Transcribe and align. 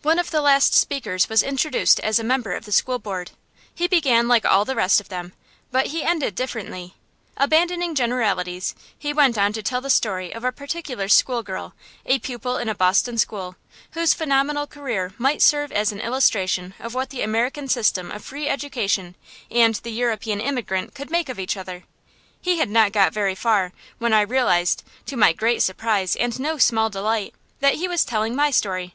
One 0.00 0.18
of 0.18 0.30
the 0.30 0.40
last 0.40 0.72
speakers 0.72 1.28
was 1.28 1.42
introduced 1.42 2.00
as 2.00 2.18
a 2.18 2.24
member 2.24 2.52
of 2.52 2.64
the 2.64 2.72
School 2.72 2.98
Board. 2.98 3.32
He 3.74 3.86
began 3.86 4.26
like 4.26 4.46
all 4.46 4.64
the 4.64 4.74
rest 4.74 5.02
of 5.02 5.10
them, 5.10 5.34
but 5.70 5.88
he 5.88 6.02
ended 6.02 6.34
differently. 6.34 6.94
Abandoning 7.36 7.94
generalities, 7.94 8.74
he 8.98 9.12
went 9.12 9.36
on 9.36 9.52
to 9.52 9.62
tell 9.62 9.82
the 9.82 9.90
story 9.90 10.32
of 10.34 10.44
a 10.44 10.50
particular 10.50 11.08
schoolgirl, 11.10 11.74
a 12.06 12.18
pupil 12.20 12.56
in 12.56 12.70
a 12.70 12.74
Boston 12.74 13.18
school, 13.18 13.54
whose 13.90 14.14
phenomenal 14.14 14.66
career 14.66 15.12
might 15.18 15.42
serve 15.42 15.70
as 15.72 15.92
an 15.92 16.00
illustration 16.00 16.72
of 16.78 16.94
what 16.94 17.10
the 17.10 17.20
American 17.20 17.68
system 17.68 18.10
of 18.10 18.24
free 18.24 18.48
education 18.48 19.14
and 19.50 19.74
the 19.74 19.92
European 19.92 20.40
immigrant 20.40 20.94
could 20.94 21.10
make 21.10 21.28
of 21.28 21.38
each 21.38 21.54
other. 21.58 21.84
He 22.40 22.56
had 22.60 22.70
not 22.70 22.92
got 22.92 23.12
very 23.12 23.34
far 23.34 23.74
when 23.98 24.14
I 24.14 24.22
realized, 24.22 24.84
to 25.04 25.18
my 25.18 25.34
great 25.34 25.60
surprise 25.62 26.16
and 26.16 26.40
no 26.40 26.56
small 26.56 26.88
delight, 26.88 27.34
that 27.58 27.74
he 27.74 27.88
was 27.88 28.06
telling 28.06 28.34
my 28.34 28.50
story. 28.50 28.94